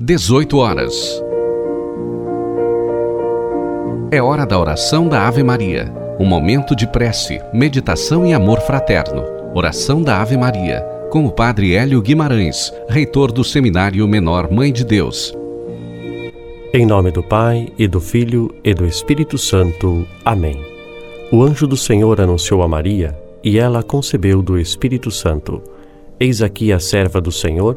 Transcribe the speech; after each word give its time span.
18 0.00 0.58
horas. 0.58 1.20
É 4.12 4.22
hora 4.22 4.46
da 4.46 4.56
oração 4.56 5.08
da 5.08 5.26
Ave 5.26 5.42
Maria. 5.42 5.92
Um 6.20 6.24
momento 6.24 6.76
de 6.76 6.86
prece, 6.86 7.40
meditação 7.52 8.24
e 8.24 8.32
amor 8.32 8.60
fraterno. 8.60 9.24
Oração 9.52 10.00
da 10.00 10.22
Ave 10.22 10.36
Maria, 10.36 10.82
com 11.10 11.26
o 11.26 11.32
Padre 11.32 11.74
Hélio 11.74 12.00
Guimarães, 12.00 12.72
reitor 12.88 13.32
do 13.32 13.42
Seminário 13.42 14.06
Menor 14.06 14.48
Mãe 14.52 14.72
de 14.72 14.84
Deus. 14.84 15.36
Em 16.72 16.86
nome 16.86 17.10
do 17.10 17.24
Pai, 17.24 17.66
e 17.76 17.88
do 17.88 18.00
Filho, 18.00 18.54
e 18.62 18.72
do 18.72 18.86
Espírito 18.86 19.36
Santo. 19.36 20.06
Amém. 20.24 20.64
O 21.32 21.42
anjo 21.42 21.66
do 21.66 21.76
Senhor 21.76 22.20
anunciou 22.20 22.62
a 22.62 22.68
Maria, 22.68 23.18
e 23.42 23.58
ela 23.58 23.82
concebeu 23.82 24.42
do 24.42 24.60
Espírito 24.60 25.10
Santo. 25.10 25.60
Eis 26.20 26.40
aqui 26.40 26.72
a 26.72 26.78
serva 26.78 27.20
do 27.20 27.32
Senhor 27.32 27.76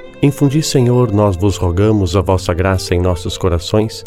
Infundi, 0.23 0.61
Senhor, 0.61 1.11
nós 1.11 1.35
vos 1.35 1.57
rogamos 1.57 2.15
a 2.15 2.21
vossa 2.21 2.53
graça 2.53 2.93
em 2.93 3.01
nossos 3.01 3.39
corações, 3.39 4.03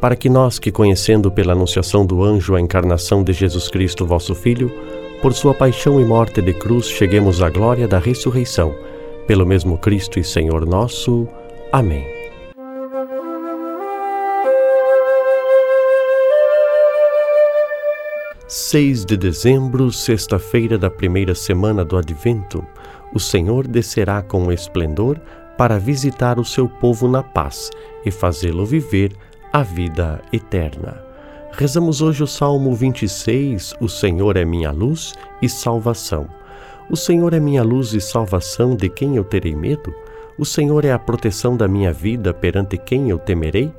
para 0.00 0.16
que 0.16 0.28
nós, 0.28 0.58
que 0.58 0.72
conhecendo 0.72 1.30
pela 1.30 1.52
anunciação 1.52 2.04
do 2.04 2.24
anjo 2.24 2.56
a 2.56 2.60
encarnação 2.60 3.22
de 3.22 3.32
Jesus 3.32 3.68
Cristo, 3.68 4.04
vosso 4.04 4.34
Filho, 4.34 4.72
por 5.22 5.32
sua 5.32 5.54
paixão 5.54 6.00
e 6.00 6.04
morte 6.04 6.42
de 6.42 6.52
cruz, 6.52 6.88
cheguemos 6.88 7.40
à 7.40 7.48
glória 7.48 7.86
da 7.86 8.00
ressurreição. 8.00 8.74
Pelo 9.24 9.46
mesmo 9.46 9.78
Cristo 9.78 10.18
e 10.18 10.24
Senhor 10.24 10.66
nosso. 10.66 11.28
Amém. 11.70 12.04
Seis 18.48 19.04
de 19.04 19.16
dezembro, 19.16 19.92
sexta-feira 19.92 20.76
da 20.76 20.90
primeira 20.90 21.36
semana 21.36 21.84
do 21.84 21.96
Advento, 21.96 22.66
o 23.14 23.20
Senhor 23.20 23.68
descerá 23.68 24.22
com 24.22 24.50
esplendor 24.50 25.20
para 25.62 25.78
visitar 25.78 26.40
o 26.40 26.44
seu 26.44 26.68
povo 26.68 27.06
na 27.06 27.22
paz 27.22 27.70
e 28.04 28.10
fazê-lo 28.10 28.66
viver 28.66 29.12
a 29.52 29.62
vida 29.62 30.20
eterna. 30.32 31.00
Rezamos 31.52 32.02
hoje 32.02 32.20
o 32.20 32.26
Salmo 32.26 32.74
26, 32.74 33.76
O 33.80 33.88
Senhor 33.88 34.36
é 34.36 34.44
minha 34.44 34.72
luz 34.72 35.14
e 35.40 35.48
salvação. 35.48 36.26
O 36.90 36.96
Senhor 36.96 37.32
é 37.32 37.38
minha 37.38 37.62
luz 37.62 37.92
e 37.92 38.00
salvação, 38.00 38.74
de 38.74 38.88
quem 38.88 39.14
eu 39.14 39.22
terei 39.22 39.54
medo? 39.54 39.94
O 40.36 40.44
Senhor 40.44 40.84
é 40.84 40.90
a 40.90 40.98
proteção 40.98 41.56
da 41.56 41.68
minha 41.68 41.92
vida, 41.92 42.34
perante 42.34 42.76
quem 42.76 43.10
eu 43.10 43.18
temerei? 43.20 43.72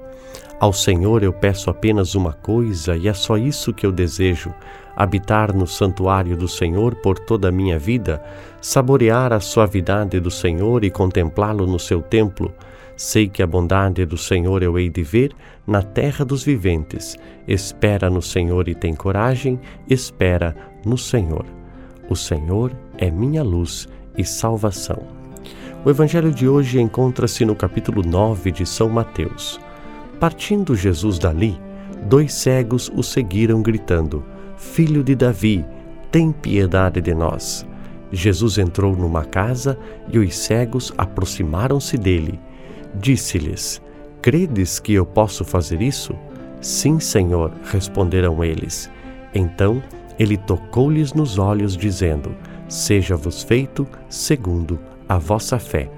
Ao 0.59 0.71
Senhor 0.71 1.23
eu 1.23 1.33
peço 1.33 1.69
apenas 1.69 2.15
uma 2.15 2.33
coisa, 2.33 2.95
e 2.95 3.07
é 3.07 3.13
só 3.13 3.37
isso 3.37 3.73
que 3.73 3.85
eu 3.85 3.91
desejo: 3.91 4.53
habitar 4.95 5.53
no 5.53 5.67
santuário 5.67 6.37
do 6.37 6.47
Senhor 6.47 6.95
por 6.95 7.19
toda 7.19 7.49
a 7.49 7.51
minha 7.51 7.77
vida, 7.77 8.23
saborear 8.61 9.33
a 9.33 9.39
suavidade 9.39 10.19
do 10.19 10.31
Senhor 10.31 10.83
e 10.83 10.91
contemplá-lo 10.91 11.65
no 11.65 11.79
seu 11.79 12.01
templo. 12.01 12.53
Sei 12.95 13.27
que 13.27 13.41
a 13.41 13.47
bondade 13.47 14.05
do 14.05 14.17
Senhor 14.17 14.61
eu 14.61 14.77
hei 14.77 14.89
de 14.89 15.01
ver 15.01 15.31
na 15.65 15.81
terra 15.81 16.23
dos 16.23 16.43
viventes. 16.43 17.17
Espera 17.47 18.09
no 18.09 18.21
Senhor 18.21 18.67
e 18.69 18.75
tem 18.75 18.93
coragem, 18.93 19.59
espera 19.89 20.55
no 20.85 20.97
Senhor. 20.97 21.45
O 22.07 22.15
Senhor 22.15 22.71
é 22.97 23.09
minha 23.09 23.41
luz 23.41 23.87
e 24.15 24.23
salvação. 24.23 25.01
O 25.83 25.89
evangelho 25.89 26.31
de 26.31 26.47
hoje 26.47 26.79
encontra-se 26.79 27.43
no 27.43 27.55
capítulo 27.55 28.03
9 28.05 28.51
de 28.51 28.65
São 28.65 28.87
Mateus. 28.89 29.59
Partindo 30.23 30.73
Jesus 30.73 31.19
dali, 31.19 31.59
dois 32.05 32.33
cegos 32.33 32.89
o 32.95 33.03
seguiram 33.03 33.61
gritando: 33.61 34.23
Filho 34.55 35.03
de 35.03 35.15
Davi, 35.15 35.65
tem 36.09 36.31
piedade 36.31 37.01
de 37.01 37.13
nós. 37.13 37.67
Jesus 38.09 38.57
entrou 38.57 38.95
numa 38.95 39.25
casa 39.25 39.77
e 40.09 40.17
os 40.17 40.33
cegos 40.33 40.93
aproximaram-se 40.97 41.97
dele. 41.97 42.39
Disse-lhes: 42.95 43.81
Credes 44.21 44.79
que 44.79 44.93
eu 44.93 45.05
posso 45.05 45.43
fazer 45.43 45.81
isso? 45.81 46.15
Sim, 46.61 47.01
Senhor, 47.01 47.51
responderam 47.65 48.41
eles. 48.41 48.89
Então 49.35 49.83
ele 50.17 50.37
tocou-lhes 50.37 51.11
nos 51.11 51.37
olhos, 51.37 51.75
dizendo: 51.75 52.33
Seja-vos 52.69 53.43
feito 53.43 53.85
segundo 54.07 54.79
a 55.09 55.17
vossa 55.17 55.59
fé. 55.59 55.91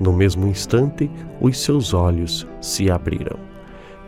No 0.00 0.14
mesmo 0.14 0.46
instante, 0.46 1.10
os 1.42 1.60
seus 1.60 1.92
olhos 1.92 2.46
se 2.58 2.90
abriram. 2.90 3.55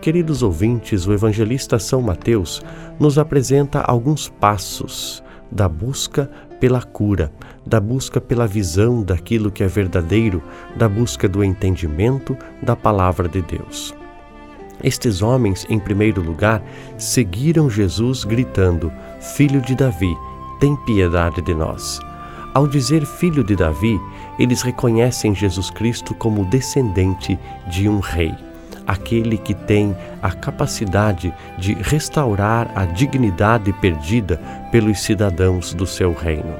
Queridos 0.01 0.45
ouvintes, 0.45 1.07
o 1.07 1.13
evangelista 1.13 1.77
São 1.79 2.01
Mateus 2.01 2.63
nos 3.01 3.19
apresenta 3.19 3.81
alguns 3.81 4.29
passos 4.29 5.23
da 5.51 5.69
busca 5.69 6.31
pela 6.61 6.81
cura, 6.83 7.33
da 7.67 7.81
busca 7.81 8.21
pela 8.21 8.47
visão 8.47 9.03
daquilo 9.03 9.51
que 9.51 9.65
é 9.65 9.67
verdadeiro, 9.67 10.41
da 10.77 10.89
busca 10.89 11.29
do 11.29 11.43
entendimento 11.43 12.37
da 12.63 12.77
palavra 12.77 13.29
de 13.29 13.43
Deus. 13.43 13.93
Estes 14.85 15.21
homens, 15.21 15.67
em 15.69 15.81
primeiro 15.81 16.23
lugar, 16.23 16.63
seguiram 16.97 17.69
Jesus 17.69 18.23
gritando: 18.23 18.93
Filho 19.35 19.61
de 19.61 19.75
Davi, 19.75 20.15
tem 20.61 20.77
piedade 20.85 21.43
de 21.43 21.55
nós. 21.55 21.99
Ao 22.55 22.69
dizer 22.69 23.05
filho 23.05 23.43
de 23.43 23.57
Davi, 23.57 23.99
eles 24.39 24.63
reconhecem 24.63 25.35
Jesus 25.35 25.71
Cristo 25.71 26.15
como 26.15 26.45
descendente 26.45 27.37
de 27.69 27.89
um 27.89 27.99
rei 27.99 28.48
aquele 28.89 29.37
que 29.37 29.53
tem 29.53 29.95
a 30.23 30.33
capacidade 30.33 31.33
de 31.59 31.75
restaurar 31.75 32.71
a 32.75 32.87
dignidade 32.87 33.71
perdida 33.75 34.41
pelos 34.73 35.01
cidadãos 35.01 35.75
do 35.75 35.87
seu 35.87 36.15
reino. 36.15 36.57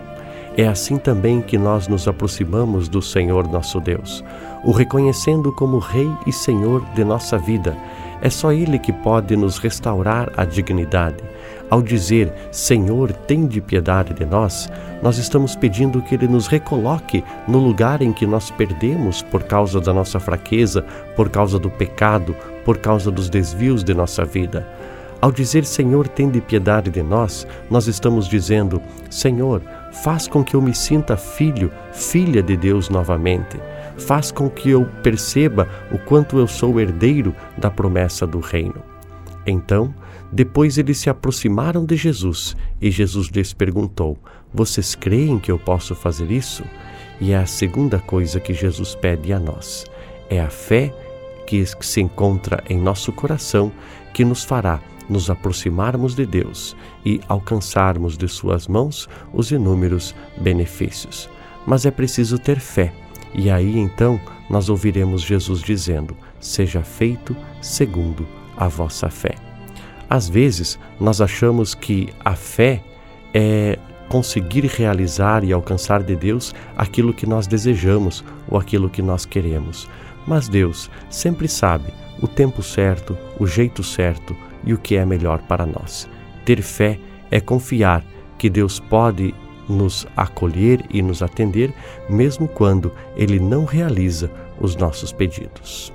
É 0.55 0.69
assim 0.69 0.99
também 0.99 1.41
que 1.41 1.57
nós 1.57 1.89
nos 1.89 2.07
aproximamos 2.07 2.87
do 2.87 3.01
Senhor 3.01 3.49
nosso 3.49 3.81
Deus, 3.81 4.23
o 4.63 4.73
reconhecendo 4.73 5.53
como 5.53 5.79
Rei 5.79 6.11
e 6.27 6.33
Senhor 6.33 6.85
de 6.95 7.03
nossa 7.03 7.39
vida. 7.39 7.75
É 8.21 8.29
só 8.29 8.53
Ele 8.53 8.79
que 8.79 8.93
pode 8.93 9.35
nos 9.35 9.57
restaurar 9.57 10.31
a 10.37 10.45
dignidade. 10.45 11.23
Ao 11.71 11.83
dizer 11.83 12.33
Senhor, 12.51 13.13
tem 13.13 13.47
de 13.47 13.61
piedade 13.61 14.15
de 14.15 14.25
nós, 14.25 14.71
nós 15.03 15.19
estamos 15.19 15.55
pedindo 15.55 16.01
que 16.01 16.15
Ele 16.15 16.27
nos 16.27 16.47
recoloque 16.47 17.23
no 17.47 17.59
lugar 17.59 18.01
em 18.01 18.13
que 18.13 18.27
nós 18.27 18.51
perdemos 18.51 19.21
por 19.21 19.43
causa 19.43 19.81
da 19.81 19.93
nossa 19.93 20.19
fraqueza, 20.19 20.83
por 21.15 21.29
causa 21.29 21.59
do 21.59 21.71
pecado, 21.71 22.35
por 22.65 22.79
causa 22.79 23.11
dos 23.11 23.29
desvios 23.29 23.85
de 23.85 23.93
nossa 23.93 24.25
vida. 24.25 24.67
Ao 25.21 25.31
dizer 25.31 25.65
Senhor, 25.65 26.09
tem 26.09 26.31
de 26.31 26.41
piedade 26.41 26.91
de 26.91 27.03
nós, 27.03 27.47
nós 27.69 27.87
estamos 27.87 28.29
dizendo 28.29 28.81
Senhor, 29.11 29.61
faz 29.93 30.27
com 30.27 30.43
que 30.43 30.57
eu 30.57 30.63
me 30.63 30.75
sinta 30.75 31.17
filho, 31.17 31.71
filha 31.93 32.43
de 32.43 32.57
Deus 32.57 32.89
novamente. 32.89 33.61
Faz 33.99 34.31
com 34.31 34.49
que 34.49 34.71
eu 34.71 34.87
perceba 35.03 35.69
o 35.91 35.99
quanto 35.99 36.39
eu 36.39 36.47
sou 36.47 36.81
herdeiro 36.81 37.35
da 37.59 37.69
promessa 37.69 38.27
do 38.27 38.39
reino. 38.39 38.81
Então, 39.45 39.93
depois 40.33 40.77
eles 40.79 40.99
se 40.99 41.09
aproximaram 41.09 41.85
de 41.85 41.97
Jesus 41.97 42.57
e 42.81 42.91
Jesus 42.91 43.29
lhes 43.29 43.53
perguntou: 43.53 44.19
Vocês 44.53 44.95
creem 44.95 45.39
que 45.39 45.51
eu 45.51 45.59
posso 45.59 45.95
fazer 45.95 46.31
isso? 46.31 46.65
E 47.21 47.33
é 47.33 47.39
a 47.39 47.47
segunda 47.47 47.99
coisa 47.99 48.39
que 48.39 48.55
Jesus 48.55 48.95
pede 48.95 49.33
a 49.33 49.39
nós. 49.39 49.85
É 50.31 50.41
a 50.41 50.51
fé 50.51 50.95
que 51.47 51.65
se 51.81 52.01
encontra 52.01 52.63
em 52.69 52.79
nosso 52.79 53.11
coração 53.13 53.73
que 54.13 54.25
nos 54.25 54.45
fará 54.45 54.81
nos 55.09 55.31
aproximarmos 55.31 56.15
de 56.15 56.27
Deus 56.27 56.77
e 57.05 57.21
alcançarmos 57.29 58.17
de 58.17 58.29
Suas 58.29 58.69
mãos 58.69 59.09
os 59.33 59.51
inúmeros 59.51 60.15
benefícios. 60.37 61.29
Mas 61.67 61.87
é 61.87 61.91
preciso 61.91 62.39
ter 62.39 62.61
fé, 62.61 62.93
e 63.35 63.51
aí 63.51 63.79
então 63.79 64.21
nós 64.49 64.69
ouviremos 64.69 65.23
Jesus 65.23 65.63
dizendo: 65.63 66.17
Seja 66.41 66.83
feito 66.83 67.37
segundo 67.61 68.27
a 68.57 68.69
vossa 68.69 69.09
fé. 69.09 69.48
Às 70.09 70.29
vezes, 70.29 70.79
nós 70.99 71.21
achamos 71.21 71.75
que 71.75 72.09
a 72.25 72.35
fé 72.35 72.83
é 73.35 73.79
conseguir 74.09 74.65
realizar 74.65 75.45
e 75.45 75.53
alcançar 75.53 76.03
de 76.03 76.17
Deus 76.17 76.55
aquilo 76.77 77.13
que 77.13 77.27
nós 77.27 77.47
desejamos 77.47 78.25
ou 78.49 78.59
aquilo 78.59 78.89
que 78.89 79.03
nós 79.03 79.27
queremos. 79.27 79.89
Mas 80.27 80.49
Deus 80.49 80.91
sempre 81.11 81.47
sabe 81.47 81.93
o 82.21 82.27
tempo 82.27 82.63
certo, 82.63 83.17
o 83.39 83.47
jeito 83.47 83.83
certo 83.83 84.37
e 84.65 84.73
o 84.73 84.79
que 84.79 84.97
é 84.97 85.05
melhor 85.05 85.41
para 85.43 85.67
nós. 85.67 86.09
Ter 86.45 86.63
fé 86.63 86.99
é 87.31 87.41
confiar 87.41 88.05
que 88.39 88.49
Deus 88.49 88.81
pode 88.81 89.35
nos 89.69 90.07
acolher 90.17 90.85
e 90.89 91.03
nos 91.03 91.23
atender, 91.23 91.73
mesmo 92.09 92.49
quando 92.49 92.91
Ele 93.15 93.39
não 93.39 93.65
realiza 93.65 94.31
os 94.59 94.75
nossos 94.75 95.13
pedidos. 95.13 95.93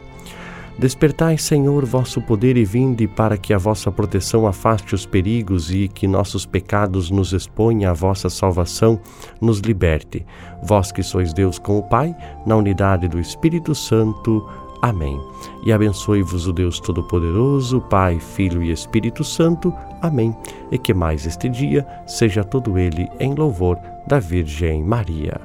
Despertai, 0.78 1.38
Senhor, 1.38 1.86
vosso 1.86 2.22
poder 2.22 2.58
e 2.58 2.66
vinde 2.66 3.08
para 3.08 3.38
que 3.38 3.54
a 3.54 3.58
vossa 3.58 3.92
proteção 3.92 4.48
afaste 4.48 4.96
os 4.96 5.06
perigos 5.06 5.72
e 5.72 5.88
que 5.88 6.08
nossos 6.08 6.46
pecados 6.46 7.12
nos 7.12 7.32
exponha 7.32 7.92
à 7.92 7.94
vossa 7.94 8.30
salvação, 8.30 9.00
nos 9.40 9.60
liberte. 9.60 10.26
Vós 10.64 10.92
que 10.92 11.04
sois 11.04 11.32
Deus 11.32 11.60
com 11.60 11.78
o 11.78 11.84
Pai, 11.84 12.16
na 12.46 12.56
unidade 12.56 13.08
do 13.08 13.20
Espírito 13.20 13.76
Santo. 13.76 14.48
Amém. 14.82 15.18
E 15.66 15.72
abençoe-vos 15.72 16.48
o 16.48 16.52
Deus 16.52 16.80
Todo-Poderoso, 16.80 17.80
Pai, 17.82 18.20
Filho 18.20 18.62
e 18.62 18.72
Espírito 18.72 19.24
Santo. 19.24 19.74
Amém. 20.02 20.36
E 20.72 20.78
que 20.78 20.94
mais 20.94 21.26
este 21.26 21.48
dia 21.48 21.88
seja 22.06 22.44
todo 22.44 22.78
ele 22.78 23.08
em 23.20 23.34
louvor 23.34 23.78
da 24.08 24.20
Virgem 24.20 24.84
Maria. 24.84 25.40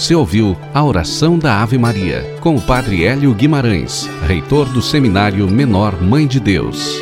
Você 0.00 0.14
ouviu 0.14 0.56
a 0.72 0.82
oração 0.82 1.38
da 1.38 1.60
Ave 1.62 1.76
Maria 1.76 2.24
com 2.40 2.56
o 2.56 2.60
Padre 2.62 3.04
Hélio 3.04 3.34
Guimarães, 3.34 4.08
reitor 4.26 4.66
do 4.70 4.80
Seminário 4.80 5.46
Menor 5.46 6.00
Mãe 6.00 6.26
de 6.26 6.40
Deus. 6.40 6.98